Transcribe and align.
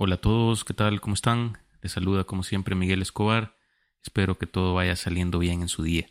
Hola 0.00 0.14
a 0.14 0.20
todos, 0.20 0.64
¿qué 0.64 0.74
tal? 0.74 1.00
¿Cómo 1.00 1.14
están? 1.14 1.58
Les 1.82 1.90
saluda 1.90 2.22
como 2.22 2.44
siempre 2.44 2.76
Miguel 2.76 3.02
Escobar. 3.02 3.56
Espero 4.00 4.38
que 4.38 4.46
todo 4.46 4.72
vaya 4.72 4.94
saliendo 4.94 5.40
bien 5.40 5.60
en 5.60 5.68
su 5.68 5.82
día. 5.82 6.06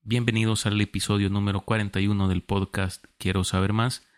Bienvenidos 0.00 0.64
al 0.64 0.80
episodio 0.80 1.28
número 1.28 1.60
41 1.60 2.26
del 2.26 2.42
podcast 2.42 3.04
Quiero 3.18 3.44
saber 3.44 3.74
más, 3.74 4.08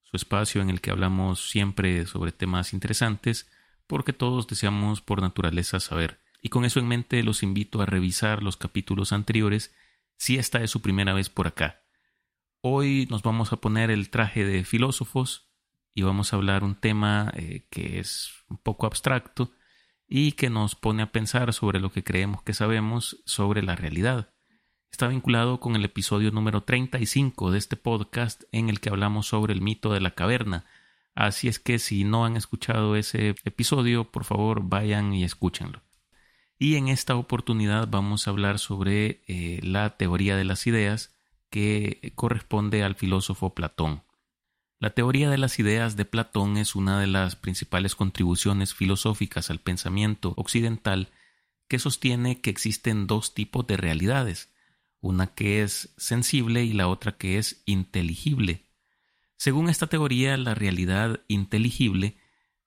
su 0.00 0.16
espacio 0.16 0.62
en 0.62 0.70
el 0.70 0.80
que 0.80 0.90
hablamos 0.90 1.50
siempre 1.50 2.06
sobre 2.06 2.32
temas 2.32 2.72
interesantes 2.72 3.50
porque 3.86 4.14
todos 4.14 4.46
deseamos 4.46 5.02
por 5.02 5.20
naturaleza 5.20 5.78
saber. 5.78 6.22
Y 6.40 6.48
con 6.48 6.64
eso 6.64 6.80
en 6.80 6.88
mente 6.88 7.22
los 7.22 7.42
invito 7.42 7.82
a 7.82 7.86
revisar 7.86 8.42
los 8.42 8.56
capítulos 8.56 9.12
anteriores 9.12 9.74
si 10.16 10.38
esta 10.38 10.62
es 10.62 10.70
su 10.70 10.80
primera 10.80 11.12
vez 11.12 11.28
por 11.28 11.46
acá. 11.46 11.82
Hoy 12.62 13.06
nos 13.10 13.22
vamos 13.22 13.52
a 13.52 13.58
poner 13.58 13.90
el 13.90 14.08
traje 14.08 14.46
de 14.46 14.64
filósofos 14.64 15.50
y 15.94 16.02
vamos 16.02 16.32
a 16.32 16.36
hablar 16.36 16.64
un 16.64 16.74
tema 16.74 17.32
eh, 17.36 17.66
que 17.70 18.00
es 18.00 18.32
un 18.48 18.58
poco 18.58 18.86
abstracto 18.86 19.52
y 20.06 20.32
que 20.32 20.50
nos 20.50 20.74
pone 20.74 21.02
a 21.02 21.12
pensar 21.12 21.52
sobre 21.52 21.80
lo 21.80 21.90
que 21.92 22.04
creemos 22.04 22.42
que 22.42 22.52
sabemos 22.52 23.22
sobre 23.24 23.62
la 23.62 23.76
realidad. 23.76 24.34
Está 24.90 25.08
vinculado 25.08 25.58
con 25.60 25.74
el 25.74 25.84
episodio 25.84 26.30
número 26.30 26.62
35 26.62 27.50
de 27.50 27.58
este 27.58 27.76
podcast 27.76 28.44
en 28.52 28.68
el 28.68 28.80
que 28.80 28.90
hablamos 28.90 29.26
sobre 29.26 29.52
el 29.52 29.60
mito 29.60 29.92
de 29.92 30.00
la 30.00 30.14
caverna. 30.14 30.66
Así 31.14 31.48
es 31.48 31.58
que 31.58 31.78
si 31.78 32.04
no 32.04 32.24
han 32.24 32.36
escuchado 32.36 32.94
ese 32.94 33.34
episodio, 33.44 34.10
por 34.10 34.24
favor 34.24 34.62
vayan 34.62 35.12
y 35.12 35.24
escúchenlo. 35.24 35.82
Y 36.58 36.76
en 36.76 36.88
esta 36.88 37.16
oportunidad 37.16 37.88
vamos 37.88 38.26
a 38.26 38.30
hablar 38.30 38.60
sobre 38.60 39.22
eh, 39.26 39.58
la 39.62 39.96
teoría 39.96 40.36
de 40.36 40.44
las 40.44 40.66
ideas 40.66 41.14
que 41.50 42.12
corresponde 42.14 42.84
al 42.84 42.94
filósofo 42.94 43.54
Platón. 43.54 44.03
La 44.78 44.90
teoría 44.90 45.30
de 45.30 45.38
las 45.38 45.58
ideas 45.58 45.96
de 45.96 46.04
Platón 46.04 46.56
es 46.56 46.74
una 46.74 47.00
de 47.00 47.06
las 47.06 47.36
principales 47.36 47.94
contribuciones 47.94 48.74
filosóficas 48.74 49.50
al 49.50 49.60
pensamiento 49.60 50.34
occidental 50.36 51.10
que 51.68 51.78
sostiene 51.78 52.40
que 52.40 52.50
existen 52.50 53.06
dos 53.06 53.34
tipos 53.34 53.66
de 53.66 53.76
realidades, 53.76 54.52
una 55.00 55.28
que 55.28 55.62
es 55.62 55.94
sensible 55.96 56.64
y 56.64 56.72
la 56.72 56.88
otra 56.88 57.16
que 57.16 57.38
es 57.38 57.62
inteligible. 57.66 58.64
Según 59.36 59.68
esta 59.68 59.86
teoría, 59.86 60.36
la 60.36 60.54
realidad 60.54 61.20
inteligible, 61.28 62.16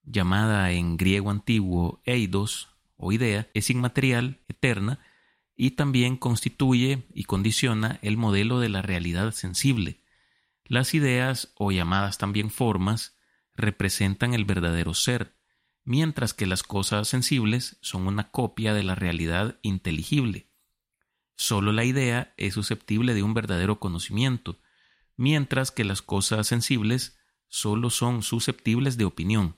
llamada 0.03 0.72
en 0.72 0.98
griego 0.98 1.31
antiguo 1.31 2.02
eidos 2.06 2.70
o 2.96 3.12
idea, 3.12 3.48
es 3.53 3.70
inmaterial, 3.70 4.40
eterna, 4.48 5.00
y 5.56 5.72
también 5.72 6.18
constituye 6.18 7.03
y 7.14 7.24
condiciona 7.24 8.00
el 8.02 8.18
modelo 8.18 8.59
de 8.59 8.70
la 8.70 8.81
realidad 8.81 9.31
sensible. 9.31 10.00
Las 10.68 10.94
ideas, 10.94 11.54
o 11.56 11.72
llamadas 11.72 12.18
también 12.18 12.50
formas, 12.50 13.18
representan 13.56 14.34
el 14.34 14.46
verdadero 14.46 14.94
ser, 14.94 15.36
mientras 15.84 16.34
que 16.34 16.46
las 16.46 16.64
cosas 16.64 17.08
sensibles 17.08 17.78
son 17.82 18.08
una 18.08 18.30
copia 18.32 18.74
de 18.74 18.84
la 18.84 18.94
realidad 18.94 19.58
inteligible. 19.62 20.50
Solo 21.36 21.72
la 21.72 21.86
idea 21.86 22.34
es 22.38 22.56
susceptible 22.56 23.14
de 23.14 23.24
un 23.24 23.34
verdadero 23.34 23.80
conocimiento, 23.80 24.59
mientras 25.16 25.72
que 25.72 25.86
las 25.86 26.02
cosas 26.02 26.48
sensibles 26.48 27.18
solo 27.48 27.90
son 27.90 28.22
susceptibles 28.22 28.98
de 28.98 29.06
opinión. 29.06 29.56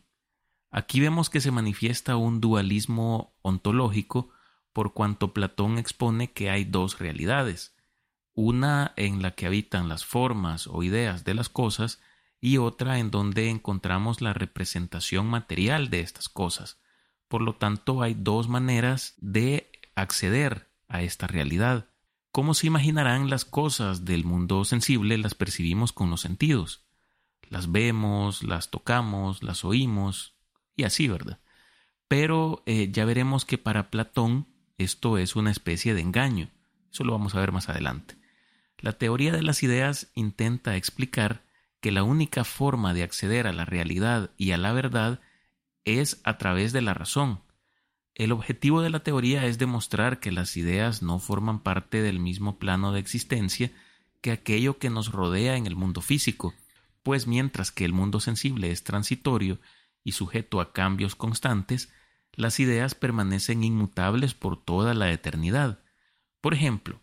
Aquí 0.70 1.00
vemos 1.00 1.30
que 1.30 1.42
se 1.42 1.52
manifiesta 1.52 2.16
un 2.16 2.42
dualismo 2.42 3.36
ontológico 3.42 4.30
por 4.72 4.94
cuanto 4.94 5.34
Platón 5.34 5.80
expone 5.80 6.32
que 6.32 6.52
hay 6.52 6.64
dos 6.64 7.00
realidades, 7.00 7.76
una 8.40 8.94
en 8.96 9.22
la 9.22 9.32
que 9.32 9.46
habitan 9.46 9.90
las 9.90 10.06
formas 10.06 10.68
o 10.68 10.82
ideas 10.82 11.26
de 11.26 11.34
las 11.34 11.50
cosas 11.50 12.00
y 12.40 12.58
otra 12.58 13.00
en 13.00 13.12
donde 13.12 13.50
encontramos 13.50 14.22
la 14.22 14.32
representación 14.32 15.28
material 15.28 15.90
de 15.90 16.00
estas 16.00 16.30
cosas. 16.30 16.80
Por 17.28 17.42
lo 17.42 17.56
tanto, 17.56 18.02
hay 18.02 18.14
dos 18.14 18.48
maneras 18.48 19.16
de 19.18 19.70
acceder 19.94 20.70
a 20.88 21.02
esta 21.02 21.28
realidad. 21.28 21.90
Como 22.32 22.54
se 22.54 22.68
imaginarán, 22.68 23.30
las 23.30 23.44
cosas 23.44 24.06
del 24.06 24.24
mundo 24.24 24.64
sensible 24.64 25.18
las 25.18 25.36
percibimos 25.36 25.92
con 25.92 26.10
los 26.10 26.22
sentidos. 26.22 26.86
Las 27.50 27.74
vemos, 27.74 28.42
las 28.44 28.70
tocamos, 28.70 29.44
las 29.44 29.66
oímos 29.66 30.36
y 30.78 30.84
así, 30.84 31.10
¿verdad? 31.10 31.40
Pero 32.08 32.64
eh, 32.66 32.90
ya 32.90 33.04
veremos 33.04 33.44
que 33.44 33.58
para 33.58 33.90
Platón 33.90 34.48
esto 34.78 35.18
es 35.18 35.36
una 35.36 35.52
especie 35.52 35.94
de 35.94 36.02
engaño. 36.02 36.50
Eso 36.90 37.04
lo 37.04 37.12
vamos 37.12 37.36
a 37.36 37.42
ver 37.42 37.52
más 37.52 37.68
adelante. 37.68 38.19
La 38.80 38.94
teoría 38.94 39.34
de 39.34 39.44
las 39.44 39.62
ideas 39.62 40.10
intenta 40.16 40.78
explicar 40.78 41.44
que 41.82 41.92
la 41.92 42.04
única 42.04 42.44
forma 42.44 42.94
de 42.94 43.04
acceder 43.04 43.46
a 43.46 43.54
la 43.54 43.66
realidad 43.66 44.32
y 44.38 44.52
a 44.52 44.58
la 44.58 44.72
verdad 44.72 45.20
es 45.84 46.22
a 46.24 46.38
través 46.38 46.72
de 46.72 46.82
la 46.82 46.94
razón. 46.94 47.42
El 48.16 48.32
objetivo 48.32 48.82
de 48.82 48.90
la 48.90 49.02
teoría 49.02 49.46
es 49.46 49.58
demostrar 49.58 50.20
que 50.20 50.32
las 50.32 50.58
ideas 50.58 51.02
no 51.02 51.20
forman 51.20 51.60
parte 51.60 52.02
del 52.02 52.20
mismo 52.20 52.58
plano 52.58 52.92
de 52.92 53.00
existencia 53.00 53.72
que 54.22 54.32
aquello 54.32 54.78
que 54.78 54.90
nos 54.90 55.12
rodea 55.12 55.56
en 55.56 55.66
el 55.68 55.76
mundo 55.76 56.02
físico, 56.02 56.54
pues 57.04 57.28
mientras 57.28 57.72
que 57.72 57.86
el 57.86 57.94
mundo 57.94 58.20
sensible 58.20 58.72
es 58.72 58.84
transitorio 58.84 59.60
y 60.04 60.14
sujeto 60.14 60.60
a 60.60 60.74
cambios 60.74 61.16
constantes, 61.16 61.92
las 62.34 62.60
ideas 62.60 62.96
permanecen 62.96 63.64
inmutables 63.64 64.34
por 64.34 64.62
toda 64.62 64.94
la 64.94 65.12
eternidad. 65.12 65.80
Por 66.42 66.54
ejemplo, 66.54 67.02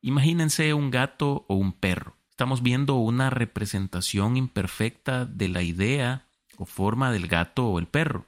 Imagínense 0.00 0.74
un 0.74 0.90
gato 0.90 1.44
o 1.48 1.54
un 1.54 1.72
perro. 1.72 2.16
Estamos 2.30 2.62
viendo 2.62 2.96
una 2.96 3.30
representación 3.30 4.36
imperfecta 4.36 5.24
de 5.26 5.48
la 5.48 5.62
idea 5.62 6.28
o 6.56 6.66
forma 6.66 7.10
del 7.10 7.26
gato 7.26 7.66
o 7.66 7.78
el 7.78 7.88
perro. 7.88 8.26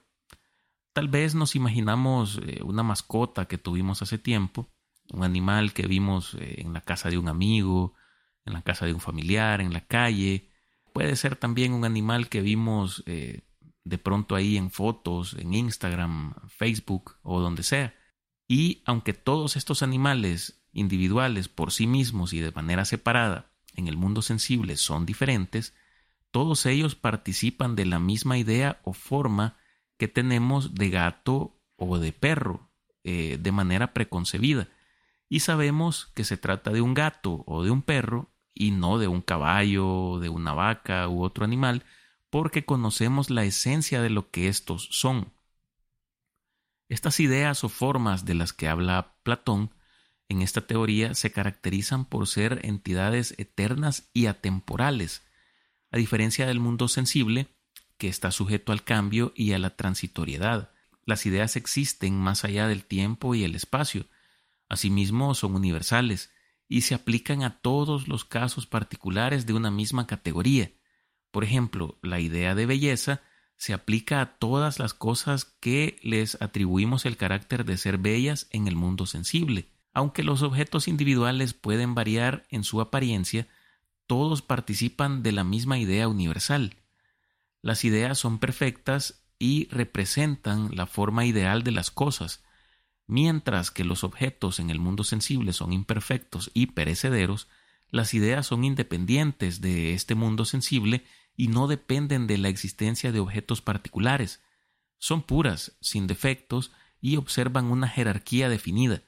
Tal 0.92 1.08
vez 1.08 1.36
nos 1.36 1.54
imaginamos 1.54 2.40
eh, 2.44 2.60
una 2.64 2.82
mascota 2.82 3.46
que 3.46 3.58
tuvimos 3.58 4.02
hace 4.02 4.18
tiempo, 4.18 4.68
un 5.12 5.22
animal 5.22 5.72
que 5.72 5.86
vimos 5.86 6.34
eh, 6.34 6.56
en 6.58 6.72
la 6.72 6.80
casa 6.80 7.08
de 7.08 7.18
un 7.18 7.28
amigo, 7.28 7.94
en 8.44 8.54
la 8.54 8.62
casa 8.62 8.86
de 8.86 8.92
un 8.92 9.00
familiar, 9.00 9.60
en 9.60 9.72
la 9.72 9.86
calle. 9.86 10.50
Puede 10.92 11.14
ser 11.14 11.36
también 11.36 11.72
un 11.72 11.84
animal 11.84 12.28
que 12.28 12.40
vimos 12.40 13.04
eh, 13.06 13.42
de 13.84 13.98
pronto 13.98 14.34
ahí 14.34 14.56
en 14.56 14.72
fotos, 14.72 15.34
en 15.34 15.54
Instagram, 15.54 16.34
Facebook 16.48 17.16
o 17.22 17.40
donde 17.40 17.62
sea. 17.62 17.94
Y 18.48 18.82
aunque 18.86 19.12
todos 19.12 19.56
estos 19.56 19.84
animales 19.84 20.59
individuales 20.72 21.48
por 21.48 21.72
sí 21.72 21.86
mismos 21.86 22.32
y 22.32 22.40
de 22.40 22.52
manera 22.52 22.84
separada 22.84 23.50
en 23.74 23.88
el 23.88 23.96
mundo 23.96 24.22
sensible 24.22 24.76
son 24.76 25.06
diferentes, 25.06 25.74
todos 26.30 26.66
ellos 26.66 26.94
participan 26.94 27.76
de 27.76 27.86
la 27.86 27.98
misma 27.98 28.38
idea 28.38 28.80
o 28.84 28.92
forma 28.92 29.56
que 29.96 30.08
tenemos 30.08 30.74
de 30.74 30.90
gato 30.90 31.56
o 31.76 31.98
de 31.98 32.12
perro 32.12 32.70
eh, 33.04 33.38
de 33.40 33.52
manera 33.52 33.92
preconcebida. 33.92 34.68
Y 35.28 35.40
sabemos 35.40 36.10
que 36.14 36.24
se 36.24 36.36
trata 36.36 36.70
de 36.70 36.80
un 36.80 36.94
gato 36.94 37.44
o 37.46 37.64
de 37.64 37.70
un 37.70 37.82
perro 37.82 38.30
y 38.54 38.70
no 38.70 38.98
de 38.98 39.08
un 39.08 39.22
caballo, 39.22 40.18
de 40.20 40.28
una 40.28 40.52
vaca 40.52 41.08
u 41.08 41.22
otro 41.22 41.44
animal, 41.44 41.84
porque 42.30 42.64
conocemos 42.64 43.30
la 43.30 43.44
esencia 43.44 44.02
de 44.02 44.10
lo 44.10 44.30
que 44.30 44.48
estos 44.48 44.88
son. 44.90 45.32
Estas 46.88 47.20
ideas 47.20 47.62
o 47.64 47.68
formas 47.68 48.24
de 48.24 48.34
las 48.34 48.52
que 48.52 48.68
habla 48.68 49.14
Platón 49.22 49.70
en 50.30 50.42
esta 50.42 50.60
teoría 50.60 51.14
se 51.14 51.32
caracterizan 51.32 52.04
por 52.04 52.28
ser 52.28 52.60
entidades 52.62 53.34
eternas 53.36 54.08
y 54.14 54.26
atemporales, 54.26 55.22
a 55.90 55.98
diferencia 55.98 56.46
del 56.46 56.60
mundo 56.60 56.86
sensible, 56.86 57.48
que 57.98 58.06
está 58.06 58.30
sujeto 58.30 58.70
al 58.70 58.84
cambio 58.84 59.32
y 59.34 59.52
a 59.54 59.58
la 59.58 59.74
transitoriedad. 59.74 60.70
Las 61.04 61.26
ideas 61.26 61.56
existen 61.56 62.16
más 62.16 62.44
allá 62.44 62.68
del 62.68 62.84
tiempo 62.84 63.34
y 63.34 63.42
el 63.42 63.56
espacio. 63.56 64.06
Asimismo, 64.68 65.34
son 65.34 65.56
universales 65.56 66.30
y 66.68 66.82
se 66.82 66.94
aplican 66.94 67.42
a 67.42 67.58
todos 67.58 68.06
los 68.06 68.24
casos 68.24 68.68
particulares 68.68 69.46
de 69.46 69.54
una 69.54 69.72
misma 69.72 70.06
categoría. 70.06 70.70
Por 71.32 71.42
ejemplo, 71.42 71.98
la 72.02 72.20
idea 72.20 72.54
de 72.54 72.66
belleza 72.66 73.20
se 73.56 73.72
aplica 73.72 74.20
a 74.20 74.38
todas 74.38 74.78
las 74.78 74.94
cosas 74.94 75.44
que 75.44 75.98
les 76.04 76.40
atribuimos 76.40 77.04
el 77.04 77.16
carácter 77.16 77.64
de 77.64 77.76
ser 77.78 77.98
bellas 77.98 78.46
en 78.52 78.68
el 78.68 78.76
mundo 78.76 79.06
sensible. 79.06 79.69
Aunque 79.92 80.22
los 80.22 80.42
objetos 80.42 80.88
individuales 80.88 81.54
pueden 81.54 81.94
variar 81.94 82.46
en 82.50 82.62
su 82.64 82.80
apariencia, 82.80 83.48
todos 84.06 84.42
participan 84.42 85.22
de 85.22 85.32
la 85.32 85.44
misma 85.44 85.78
idea 85.78 86.08
universal. 86.08 86.76
Las 87.62 87.84
ideas 87.84 88.18
son 88.18 88.38
perfectas 88.38 89.24
y 89.38 89.68
representan 89.70 90.70
la 90.74 90.86
forma 90.86 91.26
ideal 91.26 91.62
de 91.64 91.72
las 91.72 91.90
cosas, 91.90 92.42
mientras 93.06 93.70
que 93.70 93.84
los 93.84 94.04
objetos 94.04 94.60
en 94.60 94.70
el 94.70 94.78
mundo 94.78 95.02
sensible 95.02 95.52
son 95.52 95.72
imperfectos 95.72 96.50
y 96.54 96.66
perecederos, 96.66 97.48
las 97.88 98.14
ideas 98.14 98.46
son 98.46 98.64
independientes 98.64 99.60
de 99.60 99.94
este 99.94 100.14
mundo 100.14 100.44
sensible 100.44 101.04
y 101.36 101.48
no 101.48 101.66
dependen 101.66 102.28
de 102.28 102.38
la 102.38 102.48
existencia 102.48 103.10
de 103.10 103.18
objetos 103.18 103.62
particulares. 103.62 104.40
Son 104.98 105.22
puras, 105.22 105.76
sin 105.80 106.06
defectos, 106.06 106.70
y 107.00 107.16
observan 107.16 107.66
una 107.66 107.88
jerarquía 107.88 108.48
definida 108.48 109.02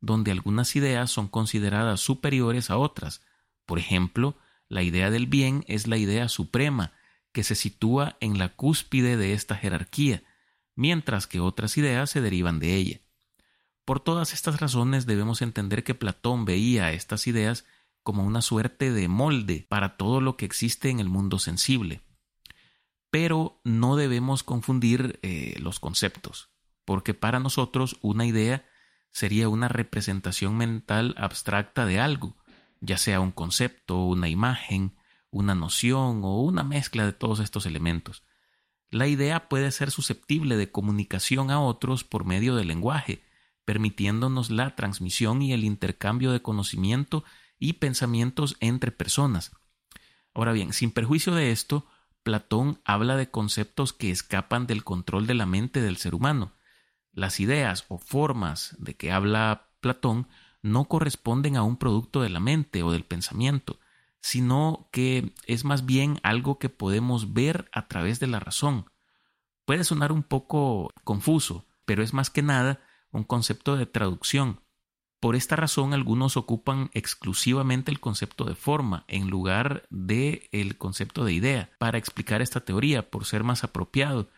donde 0.00 0.30
algunas 0.30 0.76
ideas 0.76 1.10
son 1.10 1.28
consideradas 1.28 2.00
superiores 2.00 2.70
a 2.70 2.78
otras. 2.78 3.22
Por 3.66 3.78
ejemplo, 3.78 4.36
la 4.68 4.82
idea 4.82 5.10
del 5.10 5.26
bien 5.26 5.64
es 5.66 5.86
la 5.86 5.96
idea 5.96 6.28
suprema, 6.28 6.92
que 7.32 7.44
se 7.44 7.54
sitúa 7.54 8.16
en 8.20 8.38
la 8.38 8.50
cúspide 8.50 9.16
de 9.16 9.32
esta 9.32 9.54
jerarquía, 9.54 10.22
mientras 10.74 11.26
que 11.26 11.40
otras 11.40 11.76
ideas 11.76 12.10
se 12.10 12.20
derivan 12.20 12.58
de 12.58 12.74
ella. 12.74 13.00
Por 13.84 14.00
todas 14.00 14.34
estas 14.34 14.60
razones 14.60 15.06
debemos 15.06 15.40
entender 15.40 15.82
que 15.82 15.94
Platón 15.94 16.44
veía 16.44 16.92
estas 16.92 17.26
ideas 17.26 17.64
como 18.02 18.24
una 18.24 18.42
suerte 18.42 18.92
de 18.92 19.08
molde 19.08 19.66
para 19.68 19.96
todo 19.96 20.20
lo 20.20 20.36
que 20.36 20.44
existe 20.44 20.90
en 20.90 21.00
el 21.00 21.08
mundo 21.08 21.38
sensible. 21.38 22.02
Pero 23.10 23.60
no 23.64 23.96
debemos 23.96 24.42
confundir 24.42 25.18
eh, 25.22 25.56
los 25.60 25.80
conceptos, 25.80 26.50
porque 26.84 27.14
para 27.14 27.40
nosotros 27.40 27.96
una 28.02 28.26
idea 28.26 28.67
sería 29.10 29.48
una 29.48 29.68
representación 29.68 30.56
mental 30.56 31.14
abstracta 31.18 31.86
de 31.86 32.00
algo, 32.00 32.36
ya 32.80 32.98
sea 32.98 33.20
un 33.20 33.32
concepto, 33.32 34.04
una 34.04 34.28
imagen, 34.28 34.96
una 35.30 35.54
noción 35.54 36.22
o 36.24 36.42
una 36.42 36.62
mezcla 36.62 37.04
de 37.04 37.12
todos 37.12 37.40
estos 37.40 37.66
elementos. 37.66 38.22
La 38.90 39.06
idea 39.06 39.48
puede 39.48 39.70
ser 39.70 39.90
susceptible 39.90 40.56
de 40.56 40.70
comunicación 40.70 41.50
a 41.50 41.60
otros 41.60 42.04
por 42.04 42.24
medio 42.24 42.56
del 42.56 42.68
lenguaje, 42.68 43.22
permitiéndonos 43.64 44.50
la 44.50 44.74
transmisión 44.76 45.42
y 45.42 45.52
el 45.52 45.64
intercambio 45.64 46.32
de 46.32 46.40
conocimiento 46.40 47.24
y 47.58 47.74
pensamientos 47.74 48.56
entre 48.60 48.92
personas. 48.92 49.52
Ahora 50.32 50.52
bien, 50.52 50.72
sin 50.72 50.90
perjuicio 50.90 51.34
de 51.34 51.50
esto, 51.50 51.86
Platón 52.22 52.80
habla 52.84 53.16
de 53.16 53.30
conceptos 53.30 53.92
que 53.92 54.10
escapan 54.10 54.66
del 54.66 54.84
control 54.84 55.26
de 55.26 55.34
la 55.34 55.46
mente 55.46 55.82
del 55.82 55.96
ser 55.96 56.14
humano. 56.14 56.52
Las 57.18 57.40
ideas 57.40 57.84
o 57.88 57.98
formas 57.98 58.76
de 58.78 58.94
que 58.94 59.10
habla 59.10 59.66
Platón 59.80 60.28
no 60.62 60.84
corresponden 60.84 61.56
a 61.56 61.64
un 61.64 61.76
producto 61.76 62.22
de 62.22 62.28
la 62.28 62.38
mente 62.38 62.84
o 62.84 62.92
del 62.92 63.02
pensamiento, 63.02 63.80
sino 64.20 64.88
que 64.92 65.34
es 65.44 65.64
más 65.64 65.84
bien 65.84 66.20
algo 66.22 66.60
que 66.60 66.68
podemos 66.68 67.32
ver 67.32 67.68
a 67.72 67.88
través 67.88 68.20
de 68.20 68.28
la 68.28 68.38
razón. 68.38 68.88
Puede 69.64 69.82
sonar 69.82 70.12
un 70.12 70.22
poco 70.22 70.92
confuso, 71.02 71.66
pero 71.84 72.04
es 72.04 72.14
más 72.14 72.30
que 72.30 72.42
nada 72.42 72.78
un 73.10 73.24
concepto 73.24 73.74
de 73.74 73.86
traducción. 73.86 74.60
Por 75.18 75.34
esta 75.34 75.56
razón 75.56 75.94
algunos 75.94 76.36
ocupan 76.36 76.88
exclusivamente 76.94 77.90
el 77.90 77.98
concepto 77.98 78.44
de 78.44 78.54
forma 78.54 79.04
en 79.08 79.28
lugar 79.28 79.88
de 79.90 80.48
el 80.52 80.78
concepto 80.78 81.24
de 81.24 81.32
idea 81.32 81.70
para 81.78 81.98
explicar 81.98 82.42
esta 82.42 82.60
teoría 82.60 83.10
por 83.10 83.24
ser 83.24 83.42
más 83.42 83.64
apropiado 83.64 84.28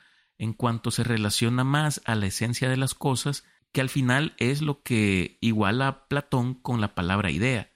en 0.40 0.54
cuanto 0.54 0.90
se 0.90 1.04
relaciona 1.04 1.64
más 1.64 2.00
a 2.06 2.14
la 2.14 2.24
esencia 2.24 2.70
de 2.70 2.78
las 2.78 2.94
cosas 2.94 3.44
que 3.72 3.82
al 3.82 3.90
final 3.90 4.34
es 4.38 4.62
lo 4.62 4.82
que 4.82 5.36
iguala 5.42 6.08
Platón 6.08 6.54
con 6.54 6.80
la 6.80 6.94
palabra 6.94 7.30
idea. 7.30 7.70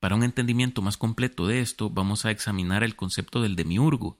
Para 0.00 0.16
un 0.16 0.24
entendimiento 0.24 0.82
más 0.82 0.96
completo 0.96 1.46
de 1.46 1.60
esto, 1.60 1.88
vamos 1.88 2.24
a 2.24 2.32
examinar 2.32 2.82
el 2.82 2.96
concepto 2.96 3.40
del 3.40 3.54
demiurgo. 3.54 4.18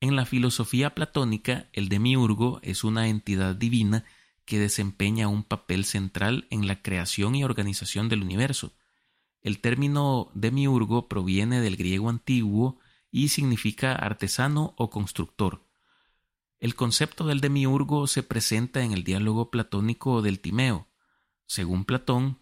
En 0.00 0.14
la 0.14 0.26
filosofía 0.26 0.94
platónica, 0.94 1.70
el 1.72 1.88
demiurgo 1.88 2.60
es 2.62 2.84
una 2.84 3.08
entidad 3.08 3.56
divina 3.56 4.04
que 4.44 4.58
desempeña 4.58 5.26
un 5.26 5.42
papel 5.42 5.86
central 5.86 6.48
en 6.50 6.66
la 6.66 6.82
creación 6.82 7.34
y 7.34 7.44
organización 7.44 8.10
del 8.10 8.22
universo. 8.22 8.74
El 9.40 9.60
término 9.60 10.30
demiurgo 10.34 11.08
proviene 11.08 11.62
del 11.62 11.78
griego 11.78 12.10
antiguo 12.10 12.78
y 13.10 13.28
significa 13.28 13.94
artesano 13.94 14.74
o 14.76 14.90
constructor. 14.90 15.69
El 16.60 16.74
concepto 16.74 17.26
del 17.26 17.40
demiurgo 17.40 18.06
se 18.06 18.22
presenta 18.22 18.82
en 18.82 18.92
el 18.92 19.02
diálogo 19.02 19.50
platónico 19.50 20.20
del 20.20 20.40
Timeo. 20.40 20.88
Según 21.46 21.86
Platón, 21.86 22.38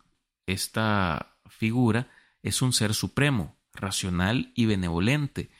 esta 0.47 1.39
figura 1.47 2.11
es 2.43 2.61
un 2.61 2.73
ser 2.73 2.95
supremo, 2.95 3.57
racional 3.73 4.53
y 4.57 4.67
benevolente, 4.67 5.51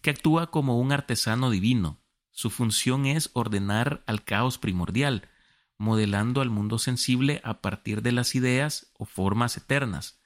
que 0.00 0.10
actúa 0.10 0.52
como 0.52 0.78
un 0.78 0.92
artesano 0.92 1.50
divino. 1.50 1.98
Su 2.30 2.50
función 2.50 3.04
es 3.06 3.30
ordenar 3.32 4.04
al 4.06 4.22
caos 4.22 4.58
primordial, 4.58 5.28
modelando 5.76 6.40
al 6.40 6.50
mundo 6.50 6.78
sensible 6.78 7.40
a 7.42 7.60
partir 7.60 8.00
de 8.00 8.12
las 8.12 8.36
ideas 8.36 8.92
o 8.96 9.06
formas 9.06 9.56
eternas. 9.56 10.20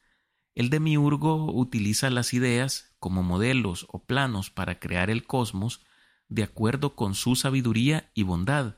El 0.55 0.69
demiurgo 0.69 1.51
utiliza 1.55 2.11
las 2.11 2.35
ideas 2.35 2.95
como 2.99 3.23
modelos 3.23 3.87
o 3.89 4.05
planos 4.05 4.51
para 4.51 4.79
crear 4.79 5.09
el 5.09 5.25
cosmos 5.25 5.81
de 6.29 6.43
acuerdo 6.43 6.95
con 6.95 7.15
su 7.15 7.37
sabiduría 7.37 8.11
y 8.15 8.23
bondad. 8.23 8.77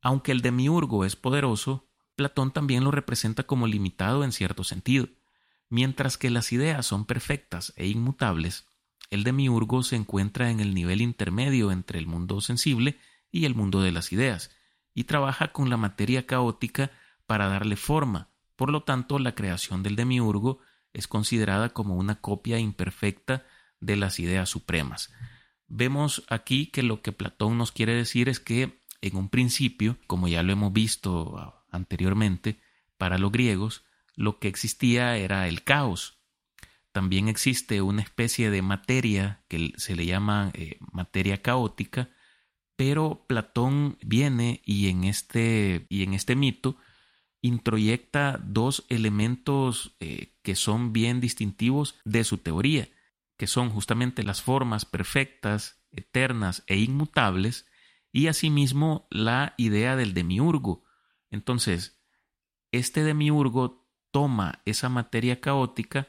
Aunque 0.00 0.32
el 0.32 0.42
demiurgo 0.42 1.04
es 1.04 1.16
poderoso, 1.16 1.88
Platón 2.16 2.52
también 2.52 2.84
lo 2.84 2.90
representa 2.90 3.42
como 3.42 3.66
limitado 3.66 4.24
en 4.24 4.32
cierto 4.32 4.64
sentido. 4.64 5.08
Mientras 5.68 6.16
que 6.18 6.30
las 6.30 6.52
ideas 6.52 6.86
son 6.86 7.04
perfectas 7.04 7.72
e 7.76 7.86
inmutables, 7.86 8.66
el 9.10 9.24
demiurgo 9.24 9.82
se 9.82 9.96
encuentra 9.96 10.50
en 10.50 10.60
el 10.60 10.74
nivel 10.74 11.00
intermedio 11.00 11.72
entre 11.72 11.98
el 11.98 12.06
mundo 12.06 12.40
sensible 12.40 12.98
y 13.30 13.44
el 13.44 13.54
mundo 13.54 13.82
de 13.82 13.92
las 13.92 14.12
ideas, 14.12 14.50
y 14.94 15.04
trabaja 15.04 15.52
con 15.52 15.70
la 15.70 15.76
materia 15.76 16.26
caótica 16.26 16.92
para 17.26 17.48
darle 17.48 17.76
forma. 17.76 18.30
Por 18.56 18.70
lo 18.70 18.84
tanto, 18.84 19.18
la 19.18 19.34
creación 19.34 19.82
del 19.82 19.96
demiurgo 19.96 20.60
es 20.92 21.08
considerada 21.08 21.70
como 21.70 21.96
una 21.96 22.20
copia 22.20 22.58
imperfecta 22.58 23.44
de 23.80 23.96
las 23.96 24.20
ideas 24.20 24.48
supremas. 24.48 25.12
Vemos 25.76 26.22
aquí 26.28 26.66
que 26.68 26.84
lo 26.84 27.02
que 27.02 27.10
Platón 27.10 27.58
nos 27.58 27.72
quiere 27.72 27.96
decir 27.96 28.28
es 28.28 28.38
que 28.38 28.78
en 29.00 29.16
un 29.16 29.28
principio, 29.28 29.98
como 30.06 30.28
ya 30.28 30.44
lo 30.44 30.52
hemos 30.52 30.72
visto 30.72 31.64
anteriormente, 31.68 32.60
para 32.96 33.18
los 33.18 33.32
griegos, 33.32 33.84
lo 34.14 34.38
que 34.38 34.46
existía 34.46 35.16
era 35.16 35.48
el 35.48 35.64
caos. 35.64 36.20
También 36.92 37.26
existe 37.26 37.82
una 37.82 38.02
especie 38.02 38.50
de 38.50 38.62
materia 38.62 39.42
que 39.48 39.72
se 39.76 39.96
le 39.96 40.06
llama 40.06 40.52
eh, 40.54 40.78
materia 40.92 41.42
caótica, 41.42 42.08
pero 42.76 43.24
Platón 43.26 43.98
viene 44.00 44.62
y 44.64 44.90
en 44.90 45.02
este, 45.02 45.86
y 45.88 46.04
en 46.04 46.14
este 46.14 46.36
mito 46.36 46.76
introyecta 47.40 48.40
dos 48.44 48.86
elementos 48.90 49.96
eh, 49.98 50.34
que 50.42 50.54
son 50.54 50.92
bien 50.92 51.20
distintivos 51.20 51.96
de 52.04 52.22
su 52.22 52.38
teoría, 52.38 52.88
que 53.36 53.46
son 53.46 53.70
justamente 53.70 54.22
las 54.22 54.42
formas 54.42 54.84
perfectas, 54.84 55.82
eternas 55.90 56.62
e 56.66 56.76
inmutables, 56.76 57.66
y 58.12 58.28
asimismo 58.28 59.08
la 59.10 59.54
idea 59.56 59.96
del 59.96 60.14
demiurgo. 60.14 60.84
Entonces, 61.30 62.00
este 62.70 63.02
demiurgo 63.02 63.88
toma 64.12 64.62
esa 64.64 64.88
materia 64.88 65.40
caótica, 65.40 66.08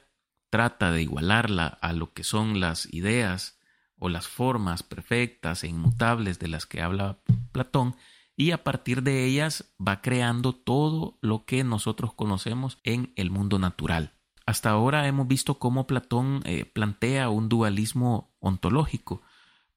trata 0.51 0.92
de 0.92 1.01
igualarla 1.01 1.66
a 1.68 1.94
lo 1.94 2.13
que 2.13 2.24
son 2.24 2.60
las 2.60 2.92
ideas 2.94 3.60
o 3.98 4.10
las 4.10 4.28
formas 4.28 4.83
perfectas 4.83 5.63
e 5.63 5.68
inmutables 5.68 6.38
de 6.38 6.48
las 6.48 6.66
que 6.66 6.81
habla 6.81 7.19
Platón, 7.51 7.95
y 8.38 8.51
a 8.51 8.63
partir 8.63 9.01
de 9.01 9.26
ellas 9.26 9.73
va 9.80 10.02
creando 10.02 10.54
todo 10.54 11.18
lo 11.21 11.45
que 11.45 11.64
nosotros 11.64 12.14
conocemos 12.14 12.80
en 12.83 13.14
el 13.16 13.31
mundo 13.31 13.59
natural. 13.59 14.15
Hasta 14.45 14.69
ahora 14.69 15.07
hemos 15.07 15.28
visto 15.28 15.57
cómo 15.57 15.87
Platón 15.87 16.42
eh, 16.45 16.66
plantea 16.66 17.30
un 17.30 17.49
dualismo 17.49 18.35
ontológico, 18.40 19.21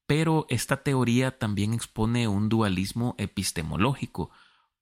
pero 0.07 0.47
esta 0.49 0.83
teoría 0.83 1.39
también 1.39 1.73
expone 1.73 2.29
un 2.29 2.49
dualismo 2.49 3.15
epistemológico, 3.19 4.31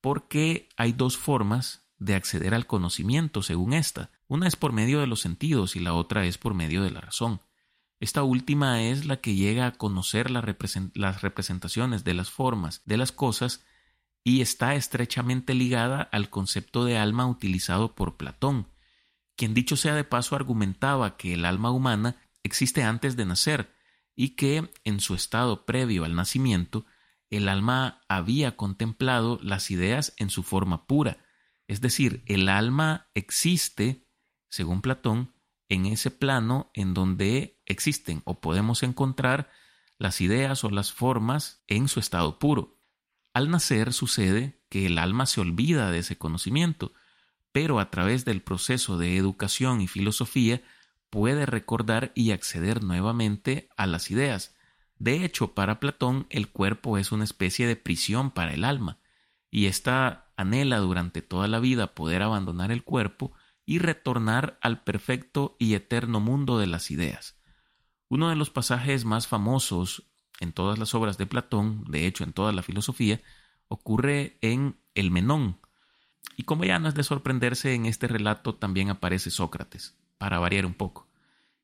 porque 0.00 0.68
hay 0.76 0.92
dos 0.92 1.16
formas 1.16 1.88
de 1.98 2.14
acceder 2.14 2.54
al 2.54 2.66
conocimiento 2.66 3.42
según 3.42 3.72
esta. 3.72 4.10
Una 4.28 4.48
es 4.48 4.56
por 4.56 4.72
medio 4.72 5.00
de 5.00 5.06
los 5.06 5.20
sentidos 5.20 5.76
y 5.76 5.80
la 5.80 5.94
otra 5.94 6.26
es 6.26 6.36
por 6.36 6.54
medio 6.54 6.82
de 6.82 6.90
la 6.90 7.00
razón. 7.00 7.40
Esta 7.98 8.22
última 8.22 8.82
es 8.82 9.06
la 9.06 9.20
que 9.20 9.34
llega 9.34 9.66
a 9.66 9.72
conocer 9.72 10.30
las 10.30 10.44
representaciones 11.22 12.04
de 12.04 12.14
las 12.14 12.30
formas 12.30 12.82
de 12.84 12.96
las 12.98 13.10
cosas 13.10 13.64
y 14.22 14.42
está 14.42 14.74
estrechamente 14.74 15.54
ligada 15.54 16.02
al 16.02 16.28
concepto 16.28 16.84
de 16.84 16.98
alma 16.98 17.26
utilizado 17.26 17.94
por 17.94 18.16
Platón, 18.16 18.66
quien 19.36 19.54
dicho 19.54 19.76
sea 19.76 19.94
de 19.94 20.04
paso 20.04 20.34
argumentaba 20.34 21.16
que 21.16 21.34
el 21.34 21.44
alma 21.44 21.70
humana 21.70 22.16
existe 22.42 22.82
antes 22.82 23.16
de 23.16 23.26
nacer 23.26 23.74
y 24.14 24.30
que, 24.30 24.72
en 24.84 25.00
su 25.00 25.14
estado 25.14 25.66
previo 25.66 26.04
al 26.04 26.14
nacimiento, 26.14 26.86
el 27.30 27.48
alma 27.48 28.00
había 28.08 28.56
contemplado 28.56 29.38
las 29.42 29.70
ideas 29.70 30.14
en 30.16 30.30
su 30.30 30.42
forma 30.42 30.86
pura, 30.86 31.18
es 31.68 31.80
decir, 31.80 32.22
el 32.26 32.48
alma 32.48 33.08
existe, 33.14 34.06
según 34.48 34.80
Platón, 34.80 35.34
en 35.68 35.86
ese 35.86 36.10
plano 36.10 36.70
en 36.74 36.94
donde 36.94 37.60
existen 37.66 38.22
o 38.24 38.40
podemos 38.40 38.82
encontrar 38.82 39.50
las 39.98 40.20
ideas 40.20 40.62
o 40.64 40.70
las 40.70 40.92
formas 40.92 41.64
en 41.66 41.88
su 41.88 42.00
estado 42.00 42.38
puro. 42.38 42.78
Al 43.34 43.50
nacer 43.50 43.92
sucede 43.92 44.64
que 44.70 44.86
el 44.86 44.98
alma 44.98 45.26
se 45.26 45.40
olvida 45.40 45.90
de 45.90 45.98
ese 45.98 46.16
conocimiento, 46.16 46.92
pero 47.56 47.80
a 47.80 47.88
través 47.88 48.26
del 48.26 48.42
proceso 48.42 48.98
de 48.98 49.16
educación 49.16 49.80
y 49.80 49.86
filosofía 49.86 50.60
puede 51.08 51.46
recordar 51.46 52.12
y 52.14 52.32
acceder 52.32 52.84
nuevamente 52.84 53.70
a 53.78 53.86
las 53.86 54.10
ideas. 54.10 54.54
De 54.98 55.24
hecho, 55.24 55.54
para 55.54 55.80
Platón 55.80 56.26
el 56.28 56.48
cuerpo 56.50 56.98
es 56.98 57.12
una 57.12 57.24
especie 57.24 57.66
de 57.66 57.74
prisión 57.74 58.30
para 58.30 58.52
el 58.52 58.62
alma, 58.62 58.98
y 59.50 59.68
esta 59.68 60.30
anhela 60.36 60.80
durante 60.80 61.22
toda 61.22 61.48
la 61.48 61.58
vida 61.58 61.94
poder 61.94 62.20
abandonar 62.20 62.70
el 62.70 62.84
cuerpo 62.84 63.32
y 63.64 63.78
retornar 63.78 64.58
al 64.60 64.84
perfecto 64.84 65.56
y 65.58 65.72
eterno 65.72 66.20
mundo 66.20 66.58
de 66.58 66.66
las 66.66 66.90
ideas. 66.90 67.40
Uno 68.08 68.28
de 68.28 68.36
los 68.36 68.50
pasajes 68.50 69.06
más 69.06 69.28
famosos 69.28 70.10
en 70.40 70.52
todas 70.52 70.78
las 70.78 70.94
obras 70.94 71.16
de 71.16 71.24
Platón, 71.24 71.84
de 71.88 72.06
hecho 72.06 72.22
en 72.22 72.34
toda 72.34 72.52
la 72.52 72.62
filosofía, 72.62 73.22
ocurre 73.68 74.36
en 74.42 74.78
el 74.94 75.10
Menón. 75.10 75.58
Y 76.36 76.44
como 76.44 76.64
ya 76.64 76.78
no 76.78 76.88
es 76.88 76.94
de 76.94 77.04
sorprenderse, 77.04 77.74
en 77.74 77.86
este 77.86 78.08
relato 78.08 78.54
también 78.54 78.90
aparece 78.90 79.30
Sócrates, 79.30 79.94
para 80.18 80.38
variar 80.38 80.66
un 80.66 80.74
poco, 80.74 81.06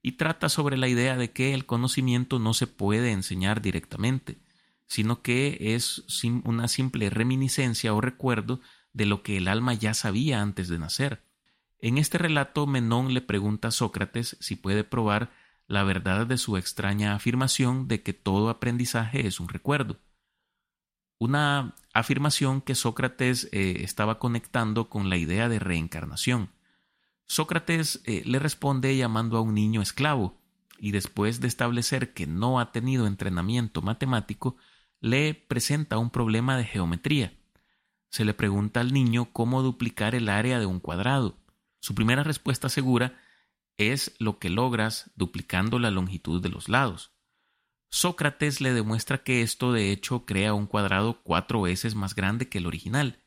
y 0.02 0.12
trata 0.12 0.49
sobre 0.49 0.76
la 0.76 0.88
idea 0.88 1.16
de 1.16 1.31
que 1.31 1.54
el 1.54 1.66
conocimiento 1.66 2.38
no 2.38 2.54
se 2.54 2.66
puede 2.66 3.12
enseñar 3.12 3.62
directamente, 3.62 4.38
sino 4.87 5.23
que 5.23 5.75
es 5.75 6.04
una 6.45 6.69
simple 6.69 7.09
reminiscencia 7.09 7.95
o 7.95 8.00
recuerdo 8.00 8.61
de 8.92 9.07
lo 9.07 9.23
que 9.23 9.38
el 9.38 9.49
alma 9.49 9.75
ya 9.75 9.95
sabía 9.95 10.42
antes 10.42 10.69
de 10.69 10.78
nacer. 10.78 11.23
En 11.78 11.99
este 11.99 12.19
relato, 12.19 12.66
Menón 12.66 13.14
le 13.14 13.23
pregunta 13.23 13.69
a 13.69 13.73
Sócrates 13.73 14.37
si 14.40 14.54
puede 14.54 14.85
probar 14.85 15.33
la 15.66 15.83
verdad 15.83 16.26
de 16.26 16.38
su 16.38 16.57
extraña 16.57 17.14
afirmación 17.14 17.88
de 17.88 18.02
que 18.02 18.12
todo 18.12 18.50
aprendizaje 18.50 19.26
es 19.26 19.40
un 19.40 19.49
recuerdo. 19.49 19.99
Una 21.23 21.76
afirmación 21.95 22.61
que 22.61 22.75
Sócrates 22.75 23.49
eh, 23.52 23.85
estaba 23.85 24.19
conectando 24.19 24.88
con 24.88 25.09
la 25.09 25.17
idea 25.17 25.49
de 25.49 25.61
reencarnación. 25.61 26.50
Sócrates 27.29 28.02
eh, 28.07 28.25
le 28.26 28.41
responde 28.41 28.97
llamando 28.97 29.38
a 29.38 29.41
un 29.41 29.55
niño 29.55 29.83
esclavo, 29.83 30.37
y 30.81 30.91
después 30.91 31.41
de 31.41 31.47
establecer 31.47 32.12
que 32.12 32.26
no 32.26 32.59
ha 32.59 32.73
tenido 32.73 33.07
entrenamiento 33.07 33.83
matemático, 33.83 34.57
le 35.00 35.35
presenta 35.35 35.97
un 35.97 36.11
problema 36.11 36.57
de 36.57 36.64
geometría. 36.64 37.33
Se 38.09 38.25
le 38.25 38.35
pregunta 38.35 38.81
al 38.81 38.93
niño 38.93 39.29
cómo 39.33 39.62
duplicar 39.62 40.17
el 40.17 40.29
área 40.29 40.59
de 40.59 40.67
un 40.67 40.81
cuadrado. 40.81 41.38
Su 41.79 41.95
primera 41.95 42.25
respuesta 42.25 42.69
segura 42.69 43.17
es 43.76 44.12
lo 44.19 44.41
que 44.41 44.50
logras 44.50 45.12
duplicando 45.14 45.79
la 45.79 45.93
longitud 45.93 46.43
de 46.43 46.49
los 46.49 46.69
lados. 46.69 47.12
Sócrates 47.95 48.63
le 48.63 48.73
demuestra 48.73 49.23
que 49.23 49.43
esto 49.43 49.71
de 49.71 49.93
hecho 49.93 50.25
crea 50.25 50.55
un 50.55 50.67
cuadrado 50.67 51.21
cuatro 51.23 51.61
veces 51.61 51.95
más 51.95 52.15
grande 52.15 52.49
que 52.49 52.57
el 52.57 52.67
original. 52.67 53.23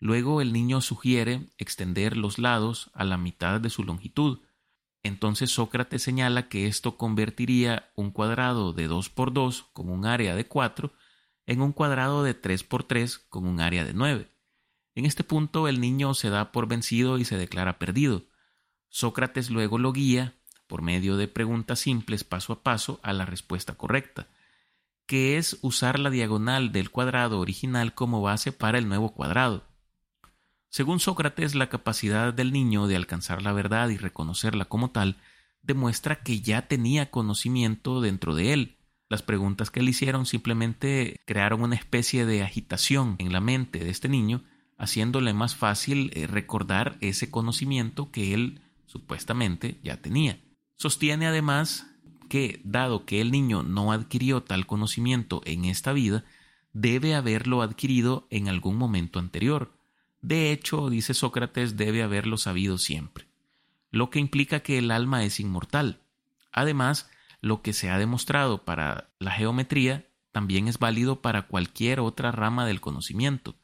Luego 0.00 0.40
el 0.40 0.54
niño 0.54 0.80
sugiere 0.80 1.50
extender 1.58 2.16
los 2.16 2.38
lados 2.38 2.90
a 2.94 3.04
la 3.04 3.18
mitad 3.18 3.60
de 3.60 3.68
su 3.68 3.84
longitud. 3.84 4.40
Entonces 5.02 5.50
Sócrates 5.50 6.02
señala 6.02 6.48
que 6.48 6.66
esto 6.68 6.96
convertiría 6.96 7.92
un 7.96 8.10
cuadrado 8.10 8.72
de 8.72 8.88
2 8.88 9.10
por 9.10 9.34
2 9.34 9.66
con 9.74 9.90
un 9.90 10.06
área 10.06 10.34
de 10.34 10.46
4 10.46 10.90
en 11.44 11.60
un 11.60 11.72
cuadrado 11.72 12.22
de 12.22 12.32
3 12.32 12.64
por 12.64 12.84
3 12.84 13.18
con 13.28 13.46
un 13.46 13.60
área 13.60 13.84
de 13.84 13.92
9. 13.92 14.32
En 14.94 15.04
este 15.04 15.22
punto 15.22 15.68
el 15.68 15.82
niño 15.82 16.14
se 16.14 16.30
da 16.30 16.50
por 16.50 16.66
vencido 16.66 17.18
y 17.18 17.26
se 17.26 17.36
declara 17.36 17.78
perdido. 17.78 18.24
Sócrates 18.88 19.50
luego 19.50 19.76
lo 19.76 19.92
guía, 19.92 20.37
por 20.68 20.82
medio 20.82 21.16
de 21.16 21.26
preguntas 21.26 21.80
simples 21.80 22.22
paso 22.22 22.52
a 22.52 22.62
paso, 22.62 23.00
a 23.02 23.12
la 23.12 23.26
respuesta 23.26 23.74
correcta, 23.74 24.28
que 25.06 25.38
es 25.38 25.58
usar 25.62 25.98
la 25.98 26.10
diagonal 26.10 26.70
del 26.70 26.90
cuadrado 26.90 27.40
original 27.40 27.94
como 27.94 28.22
base 28.22 28.52
para 28.52 28.78
el 28.78 28.86
nuevo 28.86 29.14
cuadrado. 29.14 29.64
Según 30.68 31.00
Sócrates, 31.00 31.54
la 31.54 31.70
capacidad 31.70 32.34
del 32.34 32.52
niño 32.52 32.86
de 32.86 32.96
alcanzar 32.96 33.42
la 33.42 33.52
verdad 33.52 33.88
y 33.88 33.96
reconocerla 33.96 34.66
como 34.66 34.90
tal 34.90 35.16
demuestra 35.62 36.16
que 36.22 36.40
ya 36.40 36.68
tenía 36.68 37.10
conocimiento 37.10 38.02
dentro 38.02 38.34
de 38.34 38.52
él. 38.52 38.76
Las 39.08 39.22
preguntas 39.22 39.70
que 39.70 39.82
le 39.82 39.90
hicieron 39.90 40.26
simplemente 40.26 41.18
crearon 41.24 41.62
una 41.62 41.74
especie 41.74 42.26
de 42.26 42.42
agitación 42.42 43.16
en 43.18 43.32
la 43.32 43.40
mente 43.40 43.78
de 43.78 43.88
este 43.88 44.10
niño, 44.10 44.44
haciéndole 44.76 45.32
más 45.32 45.56
fácil 45.56 46.10
eh, 46.14 46.26
recordar 46.26 46.98
ese 47.00 47.30
conocimiento 47.30 48.10
que 48.10 48.34
él 48.34 48.60
supuestamente 48.84 49.78
ya 49.82 49.96
tenía. 50.02 50.38
Sostiene 50.78 51.26
además 51.26 51.86
que, 52.28 52.60
dado 52.62 53.04
que 53.04 53.20
el 53.20 53.32
niño 53.32 53.64
no 53.64 53.90
adquirió 53.90 54.44
tal 54.44 54.64
conocimiento 54.64 55.42
en 55.44 55.64
esta 55.64 55.92
vida, 55.92 56.24
debe 56.72 57.16
haberlo 57.16 57.62
adquirido 57.62 58.28
en 58.30 58.48
algún 58.48 58.76
momento 58.76 59.18
anterior. 59.18 59.72
De 60.22 60.52
hecho, 60.52 60.88
dice 60.88 61.14
Sócrates, 61.14 61.76
debe 61.76 62.04
haberlo 62.04 62.36
sabido 62.36 62.78
siempre, 62.78 63.26
lo 63.90 64.08
que 64.10 64.20
implica 64.20 64.60
que 64.60 64.78
el 64.78 64.92
alma 64.92 65.24
es 65.24 65.40
inmortal. 65.40 66.00
Además, 66.52 67.10
lo 67.40 67.60
que 67.60 67.72
se 67.72 67.90
ha 67.90 67.98
demostrado 67.98 68.64
para 68.64 69.10
la 69.18 69.32
geometría 69.32 70.06
también 70.30 70.68
es 70.68 70.78
válido 70.78 71.20
para 71.22 71.48
cualquier 71.48 71.98
otra 71.98 72.30
rama 72.30 72.66
del 72.66 72.80
conocimiento. 72.80 73.56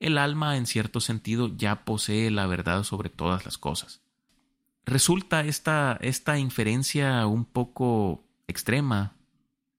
El 0.00 0.16
alma, 0.16 0.56
en 0.56 0.64
cierto 0.64 1.00
sentido, 1.00 1.54
ya 1.54 1.84
posee 1.84 2.30
la 2.30 2.46
verdad 2.46 2.82
sobre 2.82 3.10
todas 3.10 3.44
las 3.44 3.58
cosas 3.58 4.05
resulta 4.86 5.40
esta, 5.42 5.98
esta 6.00 6.38
inferencia 6.38 7.26
un 7.26 7.44
poco 7.44 8.24
extrema, 8.46 9.16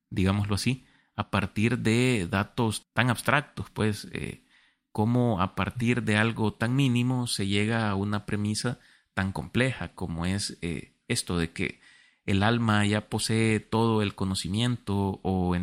digámoslo 0.09 0.55
así, 0.55 0.85
a 1.15 1.31
partir 1.31 1.79
de 1.79 2.27
datos 2.29 2.87
tan 2.93 3.09
abstractos, 3.09 3.69
pues, 3.71 4.07
eh, 4.11 4.43
como 4.91 5.41
a 5.41 5.55
partir 5.55 6.03
de 6.03 6.17
algo 6.17 6.53
tan 6.53 6.75
mínimo 6.75 7.27
se 7.27 7.47
llega 7.47 7.89
a 7.89 7.95
una 7.95 8.25
premisa 8.25 8.79
tan 9.13 9.31
compleja 9.31 9.93
como 9.93 10.25
es 10.25 10.57
eh, 10.61 10.93
esto 11.07 11.37
de 11.37 11.51
que 11.51 11.79
el 12.25 12.43
alma 12.43 12.85
ya 12.85 13.09
posee 13.09 13.59
todo 13.59 14.01
el 14.01 14.13
conocimiento 14.13 15.19
o, 15.23 15.55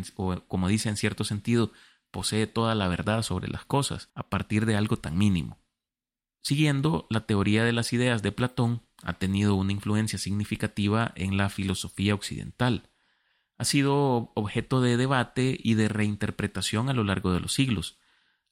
como 0.47 0.67
dice 0.67 0.89
en 0.89 0.97
cierto 0.97 1.23
sentido, 1.23 1.71
posee 2.11 2.47
toda 2.47 2.75
la 2.75 2.87
verdad 2.87 3.21
sobre 3.21 3.47
las 3.47 3.65
cosas 3.65 4.09
a 4.15 4.23
partir 4.29 4.65
de 4.65 4.75
algo 4.75 4.97
tan 4.97 5.17
mínimo. 5.17 5.59
Siguiendo 6.45 7.07
la 7.09 7.25
teoría 7.25 7.63
de 7.63 7.73
las 7.73 7.91
ideas 7.91 8.21
de 8.21 8.31
Platón, 8.31 8.83
ha 9.01 9.13
tenido 9.13 9.55
una 9.55 9.71
influencia 9.71 10.19
significativa 10.19 11.11
en 11.15 11.37
la 11.37 11.49
filosofía 11.49 12.13
occidental. 12.13 12.91
Ha 13.57 13.65
sido 13.65 14.31
objeto 14.35 14.79
de 14.79 14.95
debate 14.95 15.59
y 15.59 15.73
de 15.73 15.87
reinterpretación 15.87 16.87
a 16.87 16.93
lo 16.93 17.03
largo 17.03 17.33
de 17.33 17.39
los 17.39 17.53
siglos. 17.53 17.97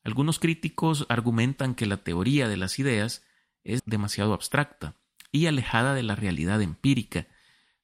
Algunos 0.04 0.40
críticos 0.40 1.06
argumentan 1.08 1.76
que 1.76 1.86
la 1.86 1.98
teoría 1.98 2.48
de 2.48 2.58
las 2.58 2.80
ideas 2.80 3.24
es 3.64 3.84
demasiado 3.86 4.34
abstracta 4.34 4.96
y 5.32 5.46
alejada 5.46 5.94
de 5.94 6.02
la 6.02 6.16
realidad 6.16 6.64
empírica, 6.64 7.28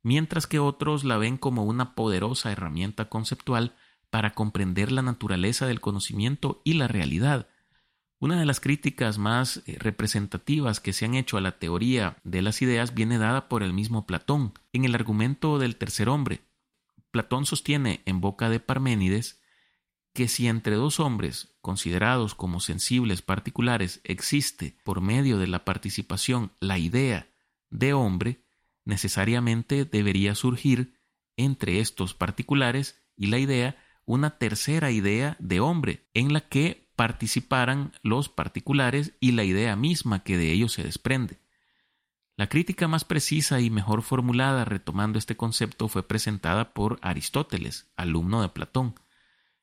mientras 0.01 0.47
que 0.47 0.57
otros 0.57 1.03
la 1.03 1.17
ven 1.17 1.37
como 1.37 1.65
una 1.65 1.93
poderosa 1.93 2.51
herramienta 2.51 3.09
conceptual 3.09 3.75
para 4.09 4.33
comprender 4.33 4.91
la 4.91 5.03
naturaleza 5.03 5.67
del 5.67 5.81
conocimiento 5.81 6.63
y 6.65 6.73
la 6.73 6.87
realidad, 6.87 7.47
una 8.19 8.37
de 8.37 8.45
las 8.45 8.59
críticas 8.59 9.17
más 9.17 9.63
eh, 9.65 9.77
representativas 9.79 10.79
que 10.79 10.93
se 10.93 11.05
han 11.05 11.15
hecho 11.15 11.37
a 11.37 11.41
la 11.41 11.57
teoría 11.57 12.17
de 12.23 12.41
las 12.41 12.61
ideas 12.61 12.93
viene 12.93 13.17
dada 13.17 13.47
por 13.47 13.63
el 13.63 13.73
mismo 13.73 14.05
Platón, 14.05 14.53
en 14.73 14.85
el 14.85 14.93
argumento 14.93 15.57
del 15.57 15.77
tercer 15.77 16.09
hombre. 16.09 16.41
Platón 17.11 17.45
sostiene 17.45 18.01
en 18.05 18.21
boca 18.21 18.49
de 18.49 18.59
Parménides 18.59 19.41
que 20.13 20.27
si 20.27 20.47
entre 20.47 20.75
dos 20.75 20.99
hombres 20.99 21.55
considerados 21.61 22.35
como 22.35 22.59
sensibles 22.59 23.21
particulares 23.21 24.01
existe 24.03 24.77
por 24.83 25.01
medio 25.01 25.37
de 25.37 25.47
la 25.47 25.63
participación 25.63 26.51
la 26.59 26.77
idea 26.77 27.29
de 27.69 27.93
hombre, 27.93 28.43
necesariamente 28.85 29.85
debería 29.85 30.35
surgir 30.35 30.99
entre 31.37 31.79
estos 31.79 32.13
particulares 32.13 33.01
y 33.15 33.27
la 33.27 33.37
idea 33.37 33.77
una 34.05 34.37
tercera 34.37 34.91
idea 34.91 35.37
de 35.39 35.59
hombre, 35.59 36.09
en 36.13 36.33
la 36.33 36.41
que 36.41 36.88
participaran 36.99 37.93
los 38.03 38.27
particulares 38.27 39.13
y 39.21 39.31
la 39.31 39.45
idea 39.45 39.77
misma 39.77 40.21
que 40.21 40.37
de 40.37 40.51
ellos 40.51 40.73
se 40.73 40.83
desprende. 40.83 41.39
La 42.35 42.49
crítica 42.49 42.89
más 42.89 43.05
precisa 43.05 43.61
y 43.61 43.69
mejor 43.69 44.01
formulada 44.01 44.65
retomando 44.65 45.17
este 45.17 45.37
concepto 45.37 45.87
fue 45.87 46.05
presentada 46.05 46.73
por 46.73 46.99
Aristóteles, 47.01 47.89
alumno 47.95 48.41
de 48.41 48.49
Platón. 48.49 48.95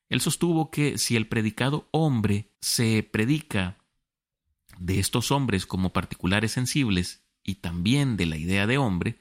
Él 0.09 0.23
sostuvo 0.23 0.71
que 0.71 0.97
si 0.97 1.15
el 1.15 1.29
predicado 1.29 1.91
hombre 1.91 2.55
se 2.63 3.03
predica 3.03 3.77
de 4.79 4.99
estos 4.99 5.31
hombres 5.31 5.67
como 5.67 5.93
particulares 5.93 6.53
sensibles 6.53 7.29
y 7.43 7.57
también 7.57 8.17
de 8.17 8.25
la 8.25 8.39
idea 8.39 8.67
de 8.67 8.79
hombre, 8.79 9.21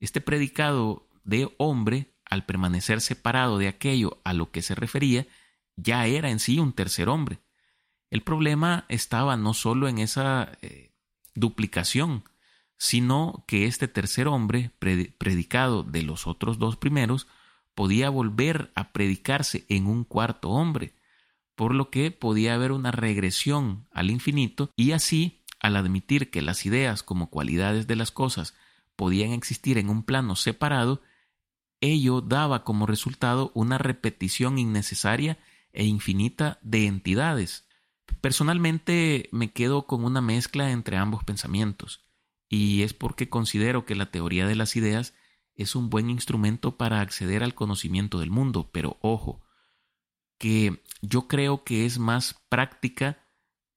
este 0.00 0.20
predicado 0.20 1.08
de 1.24 1.50
hombre, 1.56 2.14
al 2.26 2.44
permanecer 2.44 3.00
separado 3.00 3.56
de 3.56 3.68
aquello 3.68 4.20
a 4.22 4.34
lo 4.34 4.50
que 4.50 4.60
se 4.60 4.74
refería, 4.74 5.26
ya 5.76 6.06
era 6.06 6.28
en 6.28 6.40
sí 6.40 6.58
un 6.58 6.74
tercer 6.74 7.08
hombre. 7.08 7.38
El 8.14 8.22
problema 8.22 8.84
estaba 8.88 9.36
no 9.36 9.54
solo 9.54 9.88
en 9.88 9.98
esa 9.98 10.56
eh, 10.62 10.92
duplicación, 11.34 12.22
sino 12.76 13.42
que 13.48 13.66
este 13.66 13.88
tercer 13.88 14.28
hombre, 14.28 14.70
predicado 14.78 15.82
de 15.82 16.04
los 16.04 16.28
otros 16.28 16.60
dos 16.60 16.76
primeros, 16.76 17.26
podía 17.74 18.10
volver 18.10 18.70
a 18.76 18.92
predicarse 18.92 19.66
en 19.68 19.88
un 19.88 20.04
cuarto 20.04 20.50
hombre, 20.50 20.94
por 21.56 21.74
lo 21.74 21.90
que 21.90 22.12
podía 22.12 22.54
haber 22.54 22.70
una 22.70 22.92
regresión 22.92 23.88
al 23.90 24.10
infinito 24.10 24.70
y 24.76 24.92
así, 24.92 25.42
al 25.58 25.74
admitir 25.74 26.30
que 26.30 26.40
las 26.40 26.66
ideas 26.66 27.02
como 27.02 27.30
cualidades 27.30 27.88
de 27.88 27.96
las 27.96 28.12
cosas 28.12 28.54
podían 28.94 29.32
existir 29.32 29.76
en 29.76 29.88
un 29.88 30.04
plano 30.04 30.36
separado, 30.36 31.02
ello 31.80 32.20
daba 32.20 32.62
como 32.62 32.86
resultado 32.86 33.50
una 33.54 33.76
repetición 33.76 34.56
innecesaria 34.60 35.36
e 35.72 35.84
infinita 35.84 36.60
de 36.62 36.86
entidades, 36.86 37.63
Personalmente 38.20 39.28
me 39.32 39.52
quedo 39.52 39.86
con 39.86 40.04
una 40.04 40.20
mezcla 40.20 40.70
entre 40.70 40.96
ambos 40.96 41.24
pensamientos, 41.24 42.04
y 42.48 42.82
es 42.82 42.94
porque 42.94 43.28
considero 43.28 43.84
que 43.84 43.94
la 43.94 44.10
teoría 44.10 44.46
de 44.46 44.54
las 44.54 44.76
ideas 44.76 45.14
es 45.54 45.76
un 45.76 45.90
buen 45.90 46.10
instrumento 46.10 46.76
para 46.76 47.00
acceder 47.00 47.42
al 47.44 47.54
conocimiento 47.54 48.18
del 48.18 48.30
mundo, 48.30 48.70
pero 48.72 48.98
ojo, 49.00 49.42
que 50.38 50.82
yo 51.00 51.28
creo 51.28 51.64
que 51.64 51.86
es 51.86 51.98
más 51.98 52.36
práctica 52.48 53.18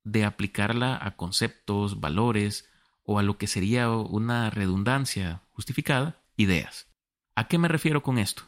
de 0.03 0.25
aplicarla 0.25 0.97
a 1.01 1.15
conceptos, 1.15 1.99
valores 1.99 2.69
o 3.03 3.19
a 3.19 3.23
lo 3.23 3.37
que 3.37 3.47
sería 3.47 3.89
una 3.89 4.49
redundancia 4.49 5.43
justificada, 5.51 6.21
ideas. 6.35 6.87
¿A 7.35 7.47
qué 7.47 7.57
me 7.57 7.67
refiero 7.67 8.03
con 8.03 8.17
esto? 8.17 8.43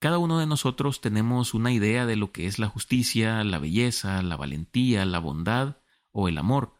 Cada 0.00 0.18
uno 0.18 0.38
de 0.38 0.46
nosotros 0.46 1.00
tenemos 1.00 1.54
una 1.54 1.72
idea 1.72 2.06
de 2.06 2.14
lo 2.14 2.30
que 2.30 2.46
es 2.46 2.60
la 2.60 2.68
justicia, 2.68 3.42
la 3.42 3.58
belleza, 3.58 4.22
la 4.22 4.36
valentía, 4.36 5.04
la 5.04 5.18
bondad 5.18 5.78
o 6.12 6.28
el 6.28 6.38
amor. 6.38 6.74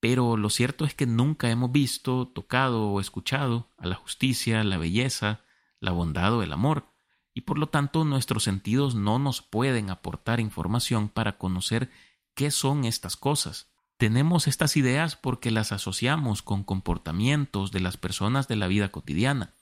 Pero 0.00 0.36
lo 0.36 0.50
cierto 0.50 0.84
es 0.84 0.94
que 0.94 1.06
nunca 1.06 1.50
hemos 1.50 1.72
visto, 1.72 2.28
tocado 2.28 2.88
o 2.88 3.00
escuchado 3.00 3.70
a 3.78 3.86
la 3.86 3.94
justicia, 3.94 4.62
la 4.64 4.76
belleza, 4.76 5.40
la 5.78 5.92
bondad 5.92 6.34
o 6.34 6.42
el 6.42 6.52
amor, 6.52 6.92
y 7.32 7.42
por 7.42 7.58
lo 7.58 7.68
tanto 7.68 8.04
nuestros 8.04 8.44
sentidos 8.44 8.94
no 8.94 9.18
nos 9.18 9.40
pueden 9.40 9.88
aportar 9.88 10.40
información 10.40 11.08
para 11.08 11.38
conocer 11.38 11.90
qué 12.34 12.50
son 12.50 12.84
estas 12.84 13.16
cosas. 13.16 13.70
Tenemos 13.96 14.46
estas 14.46 14.76
ideas 14.76 15.16
porque 15.16 15.50
las 15.50 15.72
asociamos 15.72 16.42
con 16.42 16.64
comportamientos 16.64 17.72
de 17.72 17.80
las 17.80 17.96
personas 17.96 18.46
de 18.46 18.56
la 18.56 18.66
vida 18.66 18.90
cotidiana. 18.90 19.54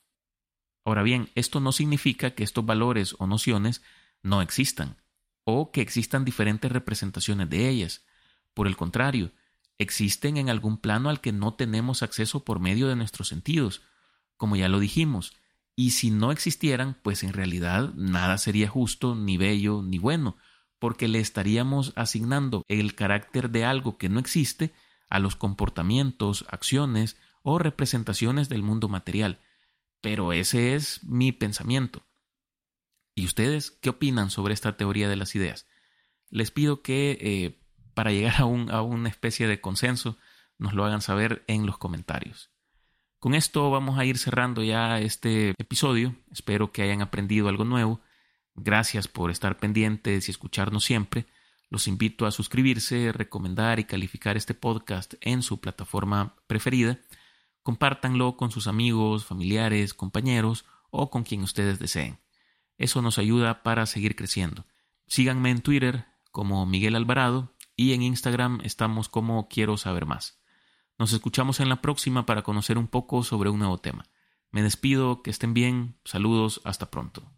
Ahora 0.88 1.02
bien, 1.02 1.28
esto 1.34 1.60
no 1.60 1.70
significa 1.72 2.30
que 2.30 2.42
estos 2.42 2.64
valores 2.64 3.14
o 3.18 3.26
nociones 3.26 3.82
no 4.22 4.40
existan, 4.40 4.96
o 5.44 5.70
que 5.70 5.82
existan 5.82 6.24
diferentes 6.24 6.72
representaciones 6.72 7.50
de 7.50 7.68
ellas. 7.68 8.06
Por 8.54 8.66
el 8.66 8.74
contrario, 8.74 9.32
existen 9.76 10.38
en 10.38 10.48
algún 10.48 10.78
plano 10.78 11.10
al 11.10 11.20
que 11.20 11.30
no 11.30 11.52
tenemos 11.52 12.02
acceso 12.02 12.42
por 12.42 12.58
medio 12.58 12.88
de 12.88 12.96
nuestros 12.96 13.28
sentidos. 13.28 13.82
Como 14.38 14.56
ya 14.56 14.70
lo 14.70 14.80
dijimos, 14.80 15.36
y 15.76 15.90
si 15.90 16.10
no 16.10 16.32
existieran, 16.32 16.96
pues 17.02 17.22
en 17.22 17.34
realidad 17.34 17.92
nada 17.94 18.38
sería 18.38 18.70
justo, 18.70 19.14
ni 19.14 19.36
bello, 19.36 19.82
ni 19.82 19.98
bueno, 19.98 20.38
porque 20.78 21.06
le 21.06 21.18
estaríamos 21.20 21.92
asignando 21.96 22.64
el 22.66 22.94
carácter 22.94 23.50
de 23.50 23.66
algo 23.66 23.98
que 23.98 24.08
no 24.08 24.18
existe 24.20 24.72
a 25.10 25.18
los 25.18 25.36
comportamientos, 25.36 26.46
acciones 26.48 27.18
o 27.42 27.58
representaciones 27.58 28.48
del 28.48 28.62
mundo 28.62 28.88
material. 28.88 29.38
Pero 30.00 30.32
ese 30.32 30.74
es 30.74 31.02
mi 31.04 31.32
pensamiento. 31.32 32.06
¿Y 33.14 33.24
ustedes 33.24 33.70
qué 33.70 33.90
opinan 33.90 34.30
sobre 34.30 34.54
esta 34.54 34.76
teoría 34.76 35.08
de 35.08 35.16
las 35.16 35.34
ideas? 35.34 35.66
Les 36.30 36.50
pido 36.50 36.82
que 36.82 37.18
eh, 37.20 37.60
para 37.94 38.12
llegar 38.12 38.40
a, 38.40 38.44
un, 38.44 38.70
a 38.70 38.82
una 38.82 39.08
especie 39.08 39.48
de 39.48 39.60
consenso 39.60 40.16
nos 40.58 40.74
lo 40.74 40.84
hagan 40.84 41.00
saber 41.00 41.44
en 41.48 41.66
los 41.66 41.78
comentarios. 41.78 42.50
Con 43.18 43.34
esto 43.34 43.70
vamos 43.70 43.98
a 43.98 44.04
ir 44.04 44.18
cerrando 44.18 44.62
ya 44.62 45.00
este 45.00 45.50
episodio. 45.58 46.14
Espero 46.30 46.70
que 46.70 46.82
hayan 46.82 47.02
aprendido 47.02 47.48
algo 47.48 47.64
nuevo. 47.64 48.00
Gracias 48.54 49.08
por 49.08 49.32
estar 49.32 49.56
pendientes 49.58 50.28
y 50.28 50.30
escucharnos 50.30 50.84
siempre. 50.84 51.26
Los 51.70 51.88
invito 51.88 52.26
a 52.26 52.30
suscribirse, 52.30 53.12
recomendar 53.12 53.78
y 53.78 53.84
calificar 53.84 54.36
este 54.36 54.54
podcast 54.54 55.14
en 55.20 55.42
su 55.42 55.60
plataforma 55.60 56.36
preferida. 56.46 56.98
Compártanlo 57.68 58.38
con 58.38 58.50
sus 58.50 58.66
amigos, 58.66 59.26
familiares, 59.26 59.92
compañeros 59.92 60.64
o 60.88 61.10
con 61.10 61.22
quien 61.22 61.42
ustedes 61.42 61.78
deseen. 61.78 62.18
Eso 62.78 63.02
nos 63.02 63.18
ayuda 63.18 63.62
para 63.62 63.84
seguir 63.84 64.16
creciendo. 64.16 64.64
Síganme 65.06 65.50
en 65.50 65.60
Twitter 65.60 66.06
como 66.32 66.64
Miguel 66.64 66.96
Alvarado 66.96 67.54
y 67.76 67.92
en 67.92 68.00
Instagram 68.00 68.60
estamos 68.64 69.10
como 69.10 69.48
Quiero 69.48 69.76
saber 69.76 70.06
más. 70.06 70.40
Nos 70.98 71.12
escuchamos 71.12 71.60
en 71.60 71.68
la 71.68 71.82
próxima 71.82 72.24
para 72.24 72.40
conocer 72.40 72.78
un 72.78 72.88
poco 72.88 73.22
sobre 73.22 73.50
un 73.50 73.58
nuevo 73.58 73.76
tema. 73.76 74.06
Me 74.50 74.62
despido, 74.62 75.22
que 75.22 75.28
estén 75.28 75.52
bien, 75.52 76.00
saludos, 76.06 76.62
hasta 76.64 76.90
pronto. 76.90 77.37